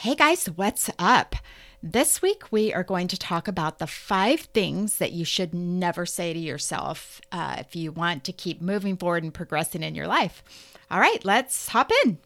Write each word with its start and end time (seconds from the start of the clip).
Hey 0.00 0.14
guys, 0.14 0.46
what's 0.46 0.88
up? 0.98 1.36
This 1.82 2.22
week 2.22 2.44
we 2.50 2.72
are 2.72 2.82
going 2.82 3.06
to 3.08 3.18
talk 3.18 3.46
about 3.46 3.78
the 3.78 3.86
five 3.86 4.40
things 4.40 4.96
that 4.96 5.12
you 5.12 5.26
should 5.26 5.52
never 5.52 6.06
say 6.06 6.32
to 6.32 6.38
yourself 6.38 7.20
uh, 7.30 7.56
if 7.58 7.76
you 7.76 7.92
want 7.92 8.24
to 8.24 8.32
keep 8.32 8.62
moving 8.62 8.96
forward 8.96 9.24
and 9.24 9.34
progressing 9.34 9.82
in 9.82 9.94
your 9.94 10.06
life. 10.06 10.42
All 10.90 11.00
right, 11.00 11.22
let's 11.22 11.68
hop 11.68 11.92
in. 12.06 12.16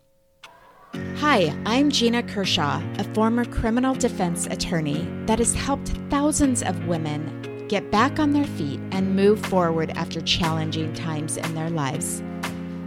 Hi, 1.17 1.53
I'm 1.67 1.91
Gina 1.91 2.23
Kershaw, 2.23 2.81
a 2.99 3.13
former 3.13 3.45
criminal 3.45 3.97
defense 3.97 4.47
attorney 4.47 5.09
that 5.27 5.41
has 5.41 5.53
helped 5.53 5.89
thousands 6.11 6.63
of 6.63 6.87
women 6.87 7.67
get 7.67 7.91
back 7.91 8.21
on 8.21 8.31
their 8.31 8.47
feet 8.47 8.79
and 8.93 9.17
move 9.17 9.45
forward 9.47 9.91
after 9.97 10.21
challenging 10.21 10.93
times 10.93 11.39
in 11.39 11.57
their 11.57 11.71
lives. 11.71 12.23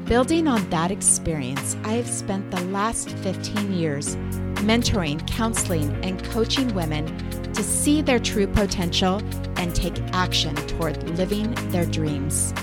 Building 0.08 0.48
on 0.48 0.70
that 0.70 0.89
experience, 0.89 1.76
I 1.84 1.96
have 1.96 2.08
spent 2.08 2.50
the 2.50 2.62
last 2.68 3.10
15 3.10 3.73
years 3.73 4.16
mentoring, 4.64 5.28
counseling, 5.28 5.94
and 6.02 6.23
coaching 6.31 6.73
women 6.73 7.05
to 7.52 7.62
see 7.62 8.02
their 8.02 8.17
true 8.17 8.48
potential 8.48 9.22
and 9.58 9.76
take 9.76 10.00
action 10.14 10.55
toward 10.55 11.04
living 11.17 11.54
their 11.72 11.86
dreams. 11.86 12.54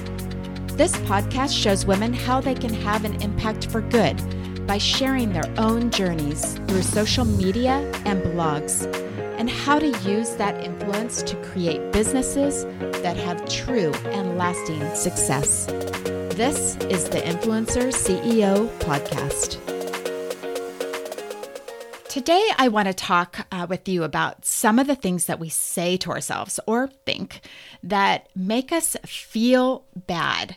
This 0.72 0.96
podcast 1.02 1.52
shows 1.52 1.84
women 1.84 2.14
how 2.14 2.40
they 2.40 2.54
can 2.54 2.72
have 2.72 3.04
an 3.04 3.20
impact 3.20 3.66
for 3.66 3.82
good 3.82 4.16
by 4.66 4.78
sharing 4.78 5.34
their 5.34 5.52
own 5.58 5.90
journeys 5.90 6.54
through 6.66 6.80
social 6.80 7.26
media 7.26 7.74
and 8.06 8.22
blogs, 8.22 8.86
and 9.38 9.50
how 9.50 9.78
to 9.78 9.88
use 10.08 10.34
that 10.36 10.64
influence 10.64 11.22
to 11.24 11.36
create 11.42 11.92
businesses 11.92 12.64
that 13.02 13.18
have 13.18 13.46
true 13.50 13.92
and 14.06 14.38
lasting 14.38 14.94
success. 14.94 15.68
This 16.36 16.74
is 16.90 17.08
the 17.10 17.18
Influencer 17.18 17.92
CEO 17.92 18.68
Podcast. 18.80 19.60
Today, 22.08 22.44
I 22.58 22.66
want 22.66 22.88
to 22.88 22.92
talk 22.92 23.46
uh, 23.52 23.68
with 23.70 23.88
you 23.88 24.02
about 24.02 24.44
some 24.44 24.80
of 24.80 24.88
the 24.88 24.96
things 24.96 25.26
that 25.26 25.38
we 25.38 25.48
say 25.48 25.96
to 25.98 26.10
ourselves 26.10 26.58
or 26.66 26.88
think 27.06 27.40
that 27.84 28.28
make 28.34 28.72
us 28.72 28.96
feel 29.06 29.84
bad. 29.94 30.56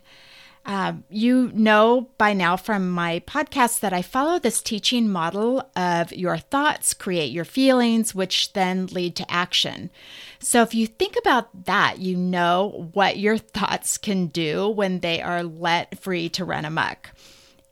Um, 0.65 1.03
you 1.11 1.51
know 1.53 2.09
by 2.17 2.33
now 2.33 2.57
from 2.57 2.89
my 2.89 3.19
podcast 3.27 3.79
that 3.81 3.93
I 3.93 4.01
follow 4.01 4.39
this 4.39 4.63
teaching 4.63 5.07
model 5.07 5.69
of 5.75 6.11
your 6.11 6.39
thoughts 6.39 6.95
create 6.95 7.31
your 7.31 7.45
feelings, 7.45 8.15
which 8.15 8.53
then 8.53 8.87
lead 8.87 9.15
to 9.17 9.31
action. 9.31 9.91
So, 10.39 10.61
if 10.61 10.73
you 10.73 10.87
think 10.87 11.15
about 11.17 11.65
that, 11.65 11.99
you 11.99 12.15
know 12.15 12.89
what 12.93 13.17
your 13.17 13.37
thoughts 13.37 13.97
can 13.97 14.27
do 14.27 14.69
when 14.69 14.99
they 14.99 15.21
are 15.21 15.43
let 15.43 15.99
free 15.99 16.29
to 16.29 16.45
run 16.45 16.65
amok. 16.65 17.11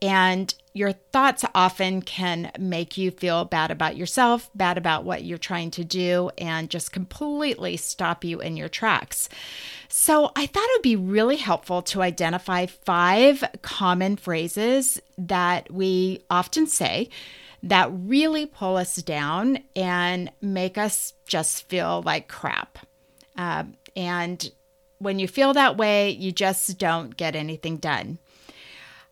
And 0.01 0.53
your 0.73 0.91
thoughts 0.91 1.45
often 1.55 2.01
can 2.01 2.51
make 2.59 2.97
you 2.97 3.09
feel 3.09 3.45
bad 3.45 3.71
about 3.71 3.95
yourself, 3.95 4.49
bad 4.53 4.77
about 4.77 5.05
what 5.05 5.23
you're 5.23 5.37
trying 5.37 5.71
to 5.71 5.85
do, 5.85 6.29
and 6.37 6.69
just 6.69 6.91
completely 6.91 7.77
stop 7.77 8.23
you 8.23 8.41
in 8.41 8.57
your 8.57 8.67
tracks. 8.67 9.29
So, 9.87 10.31
I 10.35 10.45
thought 10.45 10.63
it 10.63 10.75
would 10.75 10.81
be 10.81 10.95
really 10.95 11.37
helpful 11.37 11.81
to 11.83 12.01
identify 12.01 12.65
five 12.65 13.43
common 13.61 14.17
phrases 14.17 14.99
that 15.17 15.71
we 15.71 16.23
often 16.29 16.67
say 16.67 17.09
that 17.65 17.89
really 17.91 18.45
pull 18.45 18.77
us 18.77 18.95
down 18.97 19.57
and 19.75 20.31
make 20.39 20.77
us 20.77 21.13
just 21.27 21.67
feel 21.67 22.03
like 22.03 22.27
crap. 22.27 22.77
Uh, 23.35 23.63
and 23.95 24.51
when 24.99 25.19
you 25.19 25.27
feel 25.27 25.53
that 25.53 25.75
way, 25.75 26.11
you 26.11 26.31
just 26.31 26.77
don't 26.77 27.17
get 27.17 27.35
anything 27.35 27.77
done. 27.77 28.19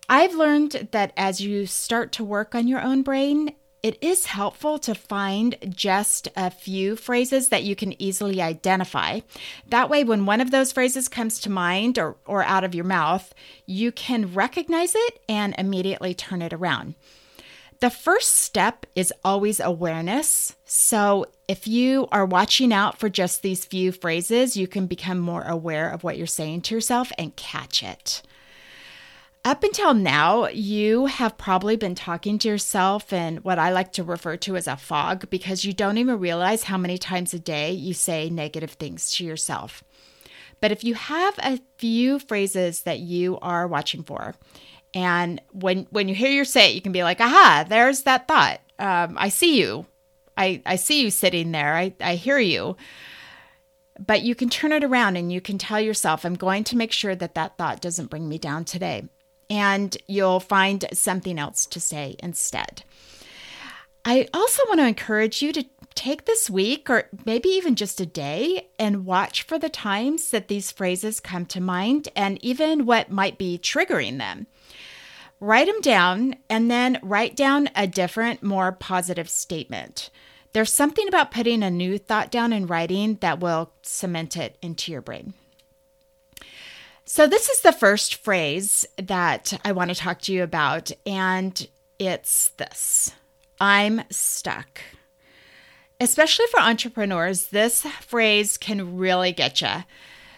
I've 0.07 0.35
learned 0.35 0.89
that 0.91 1.13
as 1.17 1.41
you 1.41 1.65
start 1.65 2.11
to 2.13 2.23
work 2.23 2.53
on 2.53 2.67
your 2.67 2.81
own 2.81 3.01
brain, 3.01 3.55
it 3.81 3.97
is 4.01 4.27
helpful 4.27 4.77
to 4.79 4.93
find 4.93 5.57
just 5.69 6.29
a 6.37 6.51
few 6.51 6.95
phrases 6.95 7.49
that 7.49 7.63
you 7.63 7.75
can 7.75 7.99
easily 8.01 8.41
identify. 8.41 9.21
That 9.67 9.89
way, 9.89 10.03
when 10.03 10.25
one 10.25 10.39
of 10.39 10.51
those 10.51 10.71
phrases 10.71 11.09
comes 11.09 11.39
to 11.39 11.49
mind 11.49 11.97
or, 11.97 12.17
or 12.25 12.43
out 12.43 12.63
of 12.63 12.75
your 12.75 12.85
mouth, 12.85 13.33
you 13.65 13.91
can 13.91 14.33
recognize 14.33 14.93
it 14.95 15.19
and 15.27 15.55
immediately 15.57 16.13
turn 16.13 16.41
it 16.41 16.53
around. 16.53 16.95
The 17.83 17.89
first 17.89 18.35
step 18.35 18.85
is 18.95 19.11
always 19.25 19.59
awareness. 19.59 20.55
So, 20.63 21.25
if 21.49 21.67
you 21.67 22.07
are 22.13 22.25
watching 22.25 22.71
out 22.71 22.97
for 22.97 23.09
just 23.09 23.41
these 23.41 23.65
few 23.65 23.91
phrases, 23.91 24.55
you 24.55 24.69
can 24.69 24.87
become 24.87 25.19
more 25.19 25.43
aware 25.43 25.89
of 25.89 26.01
what 26.01 26.17
you're 26.17 26.25
saying 26.25 26.61
to 26.61 26.75
yourself 26.75 27.11
and 27.17 27.35
catch 27.35 27.83
it. 27.83 28.21
Up 29.43 29.65
until 29.65 29.93
now, 29.93 30.47
you 30.47 31.07
have 31.07 31.37
probably 31.37 31.75
been 31.75 31.93
talking 31.93 32.39
to 32.39 32.47
yourself 32.47 33.11
in 33.11 33.39
what 33.39 33.59
I 33.59 33.73
like 33.73 33.91
to 33.93 34.03
refer 34.05 34.37
to 34.37 34.55
as 34.55 34.67
a 34.67 34.77
fog 34.77 35.29
because 35.29 35.65
you 35.65 35.73
don't 35.73 35.97
even 35.97 36.19
realize 36.19 36.63
how 36.63 36.77
many 36.77 36.97
times 36.97 37.33
a 37.33 37.39
day 37.39 37.73
you 37.73 37.93
say 37.93 38.29
negative 38.29 38.71
things 38.71 39.11
to 39.15 39.25
yourself. 39.25 39.83
But 40.61 40.71
if 40.71 40.85
you 40.85 40.93
have 40.93 41.37
a 41.39 41.59
few 41.77 42.17
phrases 42.19 42.83
that 42.83 42.99
you 42.99 43.37
are 43.39 43.67
watching 43.67 44.03
for, 44.03 44.35
and 44.93 45.41
when 45.51 45.87
when 45.89 46.07
you 46.07 46.15
hear 46.15 46.31
your 46.31 46.45
say 46.45 46.69
it, 46.71 46.75
you 46.75 46.81
can 46.81 46.91
be 46.91 47.03
like, 47.03 47.19
"Aha! 47.19 47.65
There's 47.67 48.03
that 48.03 48.27
thought. 48.27 48.59
Um, 48.79 49.15
I 49.17 49.29
see 49.29 49.59
you. 49.59 49.85
I 50.37 50.61
I 50.65 50.75
see 50.75 51.01
you 51.01 51.11
sitting 51.11 51.51
there. 51.51 51.75
I 51.75 51.93
I 51.99 52.15
hear 52.15 52.39
you." 52.39 52.77
But 53.99 54.23
you 54.23 54.33
can 54.33 54.49
turn 54.49 54.71
it 54.71 54.83
around 54.83 55.17
and 55.17 55.31
you 55.31 55.39
can 55.39 55.57
tell 55.57 55.79
yourself, 55.79 56.25
"I'm 56.25 56.35
going 56.35 56.63
to 56.65 56.77
make 56.77 56.91
sure 56.91 57.15
that 57.15 57.35
that 57.35 57.57
thought 57.57 57.81
doesn't 57.81 58.09
bring 58.09 58.27
me 58.27 58.37
down 58.37 58.65
today." 58.65 59.07
and 59.49 59.97
you'll 60.07 60.39
find 60.39 60.85
something 60.93 61.37
else 61.37 61.67
to 61.67 61.79
say 61.79 62.15
instead. 62.19 62.83
I 64.05 64.27
also 64.33 64.63
want 64.67 64.79
to 64.79 64.87
encourage 64.87 65.41
you 65.41 65.53
to 65.53 65.65
take 65.95 66.25
this 66.25 66.49
week 66.49 66.89
or 66.89 67.07
maybe 67.25 67.49
even 67.49 67.75
just 67.75 68.01
a 68.01 68.05
day 68.05 68.69
and 68.79 69.05
watch 69.05 69.43
for 69.43 69.59
the 69.59 69.69
times 69.69 70.31
that 70.31 70.47
these 70.47 70.71
phrases 70.71 71.19
come 71.19 71.45
to 71.45 71.61
mind 71.61 72.09
and 72.15 72.43
even 72.43 72.85
what 72.85 73.11
might 73.11 73.37
be 73.37 73.59
triggering 73.59 74.17
them. 74.17 74.47
Write 75.43 75.67
them 75.67 75.81
down 75.81 76.35
and 76.49 76.71
then 76.71 76.99
write 77.03 77.35
down 77.35 77.69
a 77.75 77.85
different, 77.85 78.43
more 78.43 78.71
positive 78.71 79.29
statement. 79.29 80.09
There's 80.53 80.71
something 80.71 81.05
about 81.05 81.31
putting 81.31 81.63
a 81.63 81.69
new 81.69 81.97
thought 81.97 82.31
down 82.31 82.53
in 82.53 82.65
writing 82.65 83.15
that 83.15 83.41
will 83.41 83.73
cement 83.81 84.37
it 84.37 84.57
into 84.61 84.89
your 84.93 85.01
brain. 85.01 85.33
So, 87.03 87.27
this 87.27 87.49
is 87.49 87.59
the 87.59 87.73
first 87.73 88.15
phrase 88.15 88.85
that 88.95 89.59
I 89.65 89.73
want 89.73 89.89
to 89.89 89.95
talk 89.95 90.21
to 90.21 90.31
you 90.31 90.43
about, 90.43 90.93
and 91.05 91.67
it's 91.99 92.47
this 92.55 93.11
I'm 93.59 94.03
stuck. 94.09 94.79
Especially 95.99 96.45
for 96.51 96.61
entrepreneurs, 96.61 97.47
this 97.47 97.81
phrase 97.99 98.57
can 98.57 98.95
really 98.95 99.33
get 99.33 99.59
you. 99.59 99.83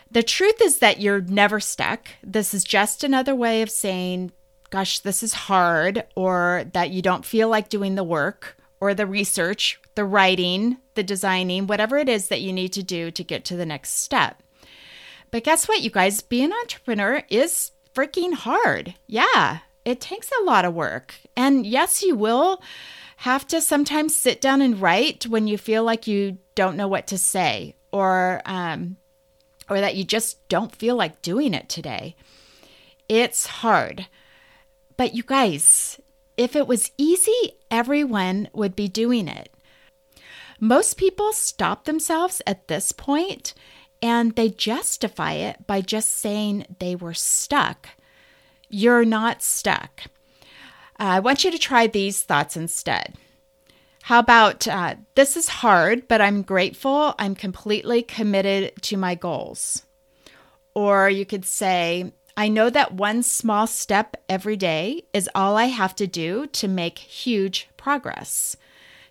The 0.10 0.24
truth 0.24 0.62
is 0.64 0.80
that 0.80 1.00
you're 1.00 1.22
never 1.22 1.60
stuck. 1.60 2.08
This 2.24 2.56
is 2.56 2.64
just 2.64 3.04
another 3.04 3.36
way 3.36 3.62
of 3.62 3.70
saying, 3.70 4.32
gosh, 4.76 5.00
this 5.00 5.24
is 5.24 5.32
hard, 5.34 6.04
or 6.16 6.66
that 6.74 6.90
you 6.90 7.02
don't 7.02 7.24
feel 7.24 7.48
like 7.48 7.70
doing 7.70 7.96
the 7.96 8.04
work, 8.04 8.58
or 8.82 8.94
the 8.94 9.08
research, 9.08 9.80
the 9.96 10.04
writing, 10.04 10.76
the 10.96 11.04
designing, 11.04 11.66
whatever 11.66 11.98
it 11.98 12.10
is 12.10 12.28
that 12.28 12.42
you 12.42 12.52
need 12.52 12.74
to 12.74 12.84
do 12.84 13.10
to 13.10 13.24
get 13.24 13.46
to 13.46 13.56
the 13.56 13.66
next 13.66 13.92
step. 14.02 14.44
But 15.32 15.46
guess 15.46 15.70
what, 15.70 15.80
you 15.80 15.90
guys? 15.90 16.22
Being 16.22 16.52
an 16.52 16.58
entrepreneur 16.62 17.24
is 17.30 17.72
freaking 17.94 18.34
hard. 18.34 18.96
Yeah, 19.08 19.60
it 19.86 20.02
takes 20.02 20.30
a 20.42 20.44
lot 20.44 20.66
of 20.66 20.74
work. 20.74 21.16
And 21.38 21.66
yes, 21.66 22.04
you 22.04 22.14
will 22.14 22.62
have 23.18 23.48
to 23.48 23.62
sometimes 23.62 24.14
sit 24.14 24.42
down 24.42 24.62
and 24.62 24.82
write 24.82 25.26
when 25.26 25.48
you 25.48 25.58
feel 25.58 25.86
like 25.86 26.06
you 26.06 26.38
don't 26.54 26.76
know 26.76 26.90
what 26.90 27.08
to 27.08 27.18
say 27.18 27.78
or 27.94 28.42
um, 28.46 28.98
or 29.70 29.80
that 29.80 29.96
you 29.96 30.04
just 30.04 30.46
don't 30.50 30.76
feel 30.76 30.98
like 30.98 31.22
doing 31.22 31.54
it 31.54 31.70
today. 31.70 32.18
It's 33.08 33.48
hard. 33.48 34.08
But 34.98 35.14
you 35.14 35.24
guys, 35.24 36.00
if 36.38 36.56
it 36.56 36.68
was 36.68 36.92
easy, 36.98 37.54
everyone 37.70 38.50
would 38.54 38.76
be 38.76 38.88
doing 38.88 39.28
it. 39.28 39.50
Most 40.60 40.98
people 40.98 41.34
stop 41.34 41.86
themselves 41.86 42.42
at 42.48 42.68
this 42.68 42.92
point 42.92 43.54
and 44.02 44.36
they 44.36 44.50
justify 44.50 45.34
it 45.34 45.68
by 45.68 45.82
just 45.82 46.18
saying 46.18 46.66
they 46.80 46.96
were 46.96 47.14
stuck. 47.14 47.90
You're 48.70 49.06
not 49.06 49.42
stuck. 49.42 50.04
Uh, 51.00 51.18
I 51.18 51.20
want 51.20 51.44
you 51.44 51.52
to 51.52 51.58
try 51.58 51.88
these 51.88 52.22
thoughts 52.22 52.56
instead. 52.56 53.16
How 54.04 54.20
about 54.20 54.68
uh, 54.68 54.96
this 55.16 55.36
is 55.36 55.50
hard, 55.50 56.08
but 56.08 56.22
I'm 56.22 56.44
grateful. 56.44 57.16
I'm 57.18 57.36
completely 57.36 58.04
committed 58.04 58.74
to 58.84 58.98
my 58.98 59.16
goals. 59.16 59.82
Or 60.76 61.10
you 61.10 61.26
could 61.26 61.46
say, 61.46 62.14
I 62.38 62.50
know 62.50 62.70
that 62.70 62.94
one 62.94 63.24
small 63.24 63.66
step 63.66 64.18
every 64.28 64.58
day 64.58 65.04
is 65.14 65.30
all 65.34 65.56
I 65.56 65.66
have 65.66 65.96
to 65.96 66.08
do 66.08 66.48
to 66.48 66.68
make 66.68 67.00
huge 67.00 67.70
progress. 67.78 68.58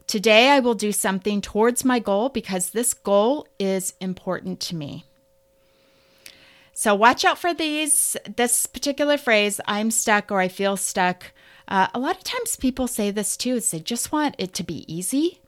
Today, 0.07 0.51
I 0.51 0.61
will 0.61 0.75
do 0.75 0.93
something 0.93 1.41
towards 1.41 1.85
my 1.85 1.99
goal 1.99 2.29
because 2.29 2.71
this 2.71 2.93
goal 2.93 3.49
is 3.59 3.95
important 4.01 4.61
to 4.61 4.77
me. 4.77 5.07
So, 6.75 6.95
watch 6.95 7.25
out 7.25 7.39
for 7.39 7.55
these, 7.55 8.17
this 8.37 8.67
particular 8.67 9.17
phrase, 9.17 9.61
I'm 9.67 9.91
stuck 9.91 10.31
or 10.31 10.41
I 10.41 10.49
feel 10.49 10.77
stuck. 10.77 11.33
Uh, 11.67 11.87
a 11.95 11.99
lot 11.99 12.19
of 12.19 12.25
times 12.25 12.57
people 12.57 12.87
say 12.87 13.11
this 13.11 13.39
too, 13.39 13.55
is 13.55 13.71
they 13.71 13.81
just 13.81 14.13
want 14.13 14.35
it 14.37 14.53
to 14.55 14.63
be 14.63 14.93
easy 14.93 15.41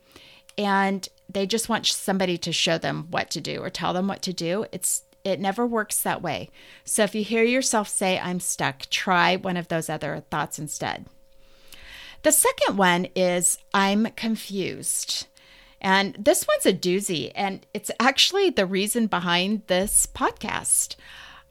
and 0.56 1.06
they 1.28 1.46
just 1.46 1.69
want 1.69 1.84
somebody 1.87 2.38
to 2.38 2.52
show 2.52 2.78
them 2.78 3.08
what 3.11 3.28
to 3.31 3.40
do 3.40 3.61
or 3.61 3.69
tell 3.69 3.93
them 3.93 4.08
what 4.08 4.23
to 4.23 4.32
do. 4.32 4.64
It's 4.73 5.02
it 5.26 5.40
never 5.40 5.67
works 5.67 6.00
that 6.02 6.23
way. 6.23 6.50
So 6.84 7.02
if 7.02 7.12
you 7.12 7.25
hear 7.25 7.43
yourself 7.43 7.88
say 7.88 8.17
I'm 8.20 8.38
stuck, 8.38 8.82
try 8.90 9.34
one 9.34 9.56
of 9.56 9.67
those 9.67 9.90
other 9.90 10.23
thoughts 10.31 10.56
instead. 10.56 11.06
The 12.23 12.31
second 12.31 12.76
one 12.76 13.08
is 13.17 13.58
I'm 13.75 14.06
confused. 14.12 15.26
And 15.81 16.14
this 16.14 16.46
one's 16.46 16.64
a 16.64 16.73
doozy, 16.73 17.32
and 17.34 17.67
it's 17.75 17.90
actually 17.99 18.50
the 18.50 18.67
reason 18.67 19.08
behind 19.08 19.62
this 19.67 20.06
podcast. 20.06 20.94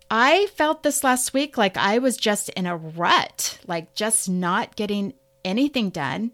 I 0.10 0.48
felt 0.56 0.83
this 0.83 1.04
last 1.04 1.33
week 1.33 1.57
like 1.57 1.75
I 1.75 1.98
was 1.98 2.16
just 2.16 2.48
in 2.50 2.66
a 2.66 2.77
rut, 2.77 3.60
like 3.68 3.94
just 3.94 4.30
not 4.30 4.77
getting 4.77 5.16
anything 5.44 5.89
done. 5.89 6.31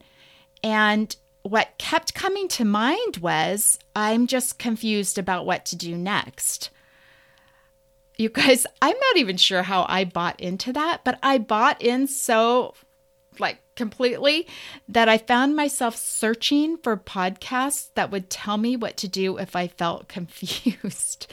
And 0.64 1.16
what 1.42 1.78
kept 1.80 2.14
coming 2.14 2.48
to 2.50 2.66
mind 2.66 3.18
was 3.18 3.80
I'm 3.96 4.28
just 4.28 4.60
confused 4.60 5.18
about 5.18 5.48
what 5.48 5.66
to 5.66 5.76
do 5.76 5.98
next. 5.98 6.70
You 8.22 8.30
guys, 8.30 8.68
I'm 8.82 8.98
not 8.98 9.18
even 9.18 9.38
sure 9.38 9.64
how 9.64 9.86
I 9.90 10.06
bought 10.06 10.40
into 10.40 10.72
that, 10.74 11.02
but 11.04 11.18
I 11.24 11.40
bought 11.40 11.82
in 11.82 12.08
so 12.08 12.76
like 13.40 13.60
completely 13.76 14.48
that 14.90 15.10
I 15.10 15.18
found 15.18 15.56
myself 15.56 15.96
searching 15.96 16.78
for 16.78 16.98
podcasts 16.98 17.90
that 17.96 18.12
would 18.12 18.30
tell 18.30 18.58
me 18.58 18.76
what 18.76 18.98
to 18.98 19.08
do 19.08 19.38
if 19.38 19.56
I 19.56 19.68
felt 19.68 20.08
confused. 20.08 21.32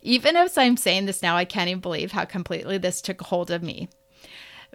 even 0.00 0.36
as 0.36 0.56
I'm 0.56 0.76
saying 0.76 1.06
this 1.06 1.22
now, 1.22 1.36
I 1.36 1.44
can't 1.44 1.68
even 1.68 1.80
believe 1.80 2.12
how 2.12 2.24
completely 2.24 2.78
this 2.78 3.02
took 3.02 3.20
hold 3.20 3.50
of 3.50 3.62
me. 3.62 3.88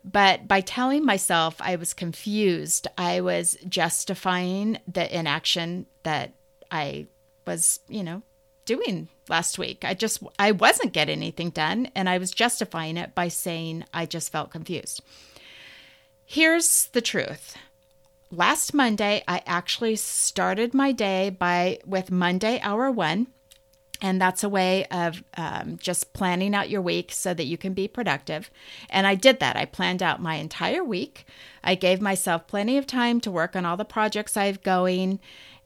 But 0.04 0.48
by 0.48 0.62
telling 0.62 1.04
myself 1.04 1.56
I 1.60 1.75
was 1.75 1.94
confused, 1.94 2.88
I 2.98 3.22
was 3.22 3.57
justifying 3.68 4.78
the 4.88 5.18
inaction 5.18 5.88
that 6.04 6.34
I 6.72 7.07
was, 7.45 7.80
you 7.90 8.04
know, 8.04 8.22
doing 8.66 9.10
last 9.30 9.58
week. 9.58 9.84
I 9.86 9.94
just 9.94 10.24
I 10.38 10.52
wasn't 10.52 10.94
getting 10.94 11.18
anything 11.18 11.50
done 11.50 11.90
and 11.96 12.10
I 12.10 12.18
was 12.18 12.31
justifying 12.31 12.98
it 12.98 13.16
by 13.16 13.28
saying 13.28 13.86
I 13.94 14.06
just 14.06 14.31
felt 14.31 14.52
confused. 14.52 15.02
Here's 16.26 16.88
the 16.88 17.02
truth. 17.02 17.56
Last 18.31 18.74
Monday, 18.74 19.24
I 19.28 19.42
actually 19.48 19.96
started 19.96 20.74
my 20.74 20.92
day 20.92 21.31
by 21.31 21.80
with 21.86 22.12
Monday 22.12 22.60
hour 22.62 22.92
1 22.92 23.28
and 24.02 24.22
that's 24.22 24.44
a 24.44 24.50
way 24.50 24.86
of 24.86 25.24
um, 25.36 25.78
just 25.78 26.14
planning 26.14 26.56
out 26.56 26.70
your 26.70 26.81
week 26.81 27.12
so 27.12 27.34
that 27.34 27.46
you 27.46 27.58
can 27.58 27.74
be 27.74 27.88
productive. 27.88 28.50
And 28.90 29.06
I 29.06 29.16
did 29.16 29.40
that. 29.40 29.58
I 29.58 29.66
planned 29.66 30.02
out 30.02 30.22
my 30.22 30.36
entire 30.36 30.84
week. 30.84 31.26
I 31.64 31.76
gave 31.76 32.02
myself 32.02 32.48
plenty 32.48 32.78
of 32.78 32.88
time 32.88 33.20
to 33.22 33.31
work 33.31 33.56
on 33.56 33.66
all 33.66 33.76
the 33.76 33.86
projects 33.86 34.38
I've 34.38 34.64
going. 34.64 35.20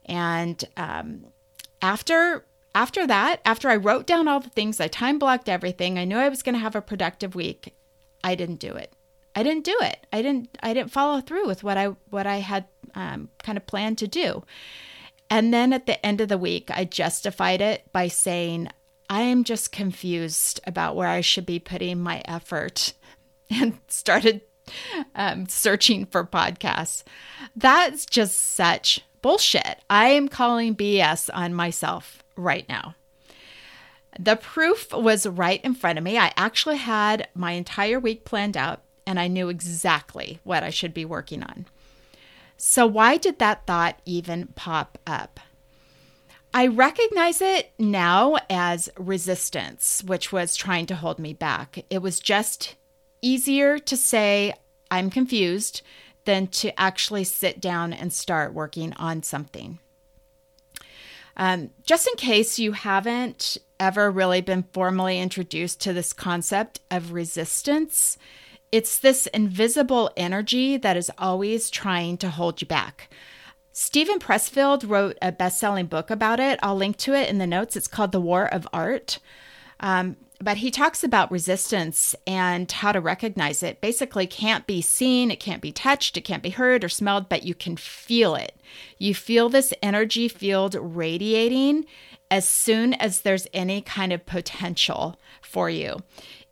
And 0.06 0.64
um, 0.76 1.26
after 1.80 2.44
after 2.74 3.06
that, 3.06 3.40
after 3.44 3.68
I 3.68 3.76
wrote 3.76 4.06
down 4.06 4.28
all 4.28 4.40
the 4.40 4.50
things, 4.50 4.80
I 4.80 4.88
time 4.88 5.18
blocked 5.18 5.48
everything. 5.48 5.98
I 5.98 6.04
knew 6.04 6.16
I 6.16 6.28
was 6.28 6.42
going 6.42 6.54
to 6.54 6.60
have 6.60 6.74
a 6.74 6.82
productive 6.82 7.34
week. 7.34 7.74
I 8.22 8.34
didn't 8.34 8.60
do 8.60 8.74
it. 8.74 8.92
I 9.36 9.42
didn't 9.42 9.64
do 9.64 9.76
it. 9.80 10.06
I 10.12 10.22
didn't. 10.22 10.56
I 10.62 10.74
didn't 10.74 10.92
follow 10.92 11.20
through 11.20 11.46
with 11.46 11.64
what 11.64 11.76
I 11.76 11.88
what 12.10 12.26
I 12.26 12.36
had 12.36 12.66
um, 12.94 13.30
kind 13.42 13.58
of 13.58 13.66
planned 13.66 13.98
to 13.98 14.08
do. 14.08 14.44
And 15.30 15.52
then 15.52 15.72
at 15.72 15.86
the 15.86 16.04
end 16.04 16.20
of 16.20 16.28
the 16.28 16.38
week, 16.38 16.70
I 16.70 16.84
justified 16.84 17.60
it 17.60 17.90
by 17.92 18.08
saying, 18.08 18.68
I 19.08 19.22
am 19.22 19.44
just 19.44 19.72
confused 19.72 20.60
about 20.66 20.96
where 20.96 21.08
I 21.08 21.20
should 21.20 21.46
be 21.46 21.58
putting 21.58 22.00
my 22.00 22.22
effort 22.26 22.92
and 23.50 23.78
started 23.88 24.42
um, 25.14 25.46
searching 25.48 26.06
for 26.06 26.24
podcasts. 26.24 27.02
That's 27.56 28.06
just 28.06 28.54
such 28.54 29.00
bullshit. 29.24 29.80
I 29.88 30.08
am 30.08 30.28
calling 30.28 30.76
BS 30.76 31.30
on 31.32 31.54
myself 31.54 32.22
right 32.36 32.68
now. 32.68 32.94
The 34.20 34.36
proof 34.36 34.92
was 34.92 35.26
right 35.26 35.64
in 35.64 35.74
front 35.74 35.96
of 35.96 36.04
me. 36.04 36.18
I 36.18 36.34
actually 36.36 36.76
had 36.76 37.28
my 37.34 37.52
entire 37.52 37.98
week 37.98 38.26
planned 38.26 38.54
out 38.54 38.82
and 39.06 39.18
I 39.18 39.28
knew 39.28 39.48
exactly 39.48 40.40
what 40.44 40.62
I 40.62 40.68
should 40.68 40.92
be 40.92 41.06
working 41.06 41.42
on. 41.42 41.64
So, 42.58 42.86
why 42.86 43.16
did 43.16 43.38
that 43.38 43.66
thought 43.66 43.98
even 44.04 44.48
pop 44.56 44.98
up? 45.06 45.40
I 46.52 46.66
recognize 46.66 47.40
it 47.40 47.72
now 47.78 48.36
as 48.50 48.90
resistance, 48.98 50.04
which 50.04 50.32
was 50.32 50.54
trying 50.54 50.84
to 50.86 50.96
hold 50.96 51.18
me 51.18 51.32
back. 51.32 51.82
It 51.88 52.02
was 52.02 52.20
just 52.20 52.74
easier 53.22 53.78
to 53.78 53.96
say, 53.96 54.52
I'm 54.90 55.08
confused, 55.08 55.80
than 56.24 56.46
to 56.48 56.78
actually 56.80 57.24
sit 57.24 57.60
down 57.60 57.92
and 57.92 58.12
start 58.12 58.54
working 58.54 58.92
on 58.94 59.22
something. 59.22 59.78
Um, 61.36 61.70
just 61.82 62.06
in 62.06 62.14
case 62.14 62.58
you 62.58 62.72
haven't 62.72 63.58
ever 63.80 64.10
really 64.10 64.40
been 64.40 64.64
formally 64.72 65.20
introduced 65.20 65.80
to 65.80 65.92
this 65.92 66.12
concept 66.12 66.80
of 66.90 67.12
resistance, 67.12 68.16
it's 68.70 68.98
this 68.98 69.26
invisible 69.28 70.10
energy 70.16 70.76
that 70.76 70.96
is 70.96 71.10
always 71.18 71.70
trying 71.70 72.16
to 72.18 72.30
hold 72.30 72.60
you 72.60 72.66
back. 72.66 73.12
Steven 73.72 74.20
Pressfield 74.20 74.88
wrote 74.88 75.18
a 75.20 75.32
best 75.32 75.58
selling 75.58 75.86
book 75.86 76.08
about 76.08 76.38
it. 76.38 76.60
I'll 76.62 76.76
link 76.76 76.96
to 76.98 77.14
it 77.14 77.28
in 77.28 77.38
the 77.38 77.46
notes. 77.46 77.76
It's 77.76 77.88
called 77.88 78.12
The 78.12 78.20
War 78.20 78.46
of 78.46 78.68
Art. 78.72 79.18
Um, 79.80 80.16
but 80.44 80.58
he 80.58 80.70
talks 80.70 81.02
about 81.02 81.30
resistance 81.30 82.14
and 82.26 82.70
how 82.70 82.92
to 82.92 83.00
recognize 83.00 83.62
it. 83.62 83.80
Basically, 83.80 84.26
can't 84.26 84.66
be 84.66 84.82
seen, 84.82 85.30
it 85.30 85.40
can't 85.40 85.62
be 85.62 85.72
touched, 85.72 86.18
it 86.18 86.20
can't 86.20 86.42
be 86.42 86.50
heard 86.50 86.84
or 86.84 86.88
smelled, 86.90 87.30
but 87.30 87.44
you 87.44 87.54
can 87.54 87.78
feel 87.78 88.34
it. 88.34 88.54
You 88.98 89.14
feel 89.14 89.48
this 89.48 89.72
energy 89.82 90.28
field 90.28 90.76
radiating 90.78 91.86
as 92.30 92.46
soon 92.46 92.92
as 92.94 93.22
there's 93.22 93.46
any 93.54 93.80
kind 93.80 94.12
of 94.12 94.26
potential 94.26 95.18
for 95.40 95.70
you. 95.70 96.02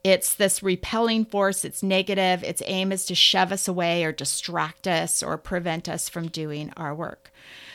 It's 0.05 0.35
this 0.35 0.63
repelling 0.63 1.27
force, 1.27 1.65
it's 1.65 1.83
negative. 1.83 2.43
Its 2.43 2.63
aim 2.67 2.93
is 2.93 3.05
to 3.07 3.15
shove 3.15 3.53
us 3.53 3.69
away 3.69 4.05
or 4.05 4.13
distract 4.13 4.89
us 4.89 5.23
or 5.23 5.37
prevent 5.37 5.89
us 5.89 6.09
from 6.09 6.29
doing 6.29 6.73
our 6.77 6.95
work. 6.95 7.31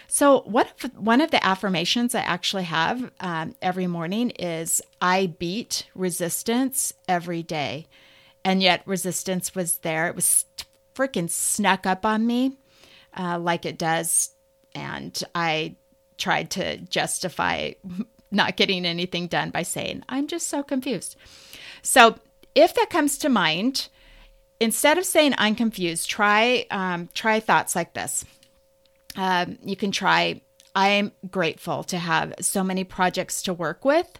So, 0.08 0.42
what 0.42 0.72
if, 0.78 0.94
one 0.96 1.20
of 1.20 1.32
the 1.32 1.46
affirmations 1.46 2.16
I 2.16 2.22
actually 2.22 2.64
have 2.64 3.12
um, 3.20 3.56
every 3.62 3.88
morning 3.88 4.30
is 4.32 4.82
I 5.02 5.28
beat 5.28 5.88
resistance 5.94 6.94
every 7.08 7.44
day. 7.44 7.88
And 8.46 8.64
yet, 8.64 8.84
resistance 8.86 9.54
was 9.54 9.80
there. 9.80 10.08
It 10.08 10.16
was 10.16 10.46
freaking 10.96 11.30
snuck 11.30 11.86
up 11.86 12.06
on 12.06 12.26
me 12.26 12.58
uh, 13.18 13.38
like 13.38 13.66
it 13.66 13.78
does. 13.78 14.32
And 14.74 15.22
I 15.36 15.76
tried 16.18 16.52
to 16.52 16.78
justify 16.78 17.72
not 18.32 18.56
getting 18.58 18.86
anything 18.86 19.28
done 19.28 19.50
by 19.50 19.64
saying, 19.64 20.04
I'm 20.08 20.28
just 20.28 20.48
so 20.48 20.64
confused. 20.64 21.18
So 21.82 22.16
if 22.56 22.74
that 22.76 22.90
comes 22.90 23.18
to 23.20 23.30
mind, 23.30 23.90
instead 24.60 24.98
of 24.98 25.06
saying 25.06 25.36
I'm 25.38 25.56
confused, 25.56 26.10
try 26.10 26.66
um, 26.72 27.10
try 27.14 27.40
thoughts 27.40 27.76
like 27.76 27.94
this. 27.94 28.26
Um, 29.18 29.58
you 29.64 29.76
can 29.76 29.92
try 29.92 30.42
I'm 30.76 31.12
grateful 31.32 31.84
to 31.86 31.98
have 31.98 32.36
so 32.40 32.64
many 32.64 32.84
projects 32.84 33.42
to 33.42 33.54
work 33.54 33.84
with. 33.84 34.20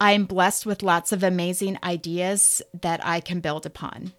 I'm 0.00 0.26
blessed 0.26 0.64
with 0.64 0.84
lots 0.84 1.10
of 1.10 1.24
amazing 1.24 1.76
ideas 1.82 2.62
that 2.80 3.04
I 3.04 3.18
can 3.18 3.40
build 3.40 3.66
upon. 3.66 4.12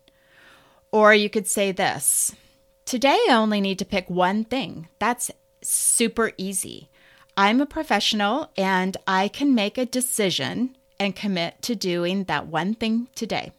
Or 0.92 1.14
you 1.14 1.30
could 1.30 1.48
say 1.48 1.72
this 1.72 2.36
Today 2.84 3.18
I 3.30 3.36
only 3.36 3.62
need 3.62 3.80
to 3.80 3.86
pick 3.86 4.10
one 4.10 4.44
thing. 4.44 4.90
That's 5.00 5.32
super 5.62 6.34
easy. 6.38 6.90
I'm 7.38 7.62
a 7.62 7.66
professional 7.66 8.52
and 8.58 8.98
I 9.08 9.30
can 9.30 9.56
make 9.56 9.78
a 9.78 9.86
decision 9.86 10.76
and 11.00 11.16
commit 11.16 11.62
to 11.62 11.76
doing 11.76 12.26
that 12.26 12.48
one 12.48 12.74
thing 12.74 13.08
today. 13.16 13.54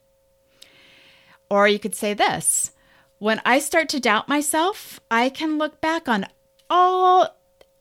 Or 1.49 1.67
you 1.67 1.79
could 1.79 1.95
say 1.95 2.13
this 2.13 2.73
when 3.19 3.41
I 3.47 3.61
start 3.61 3.89
to 3.91 4.01
doubt 4.01 4.29
myself, 4.29 5.01
I 5.11 5.31
can 5.31 5.57
look 5.57 5.81
back 5.81 6.09
on 6.09 6.27
all 6.71 7.37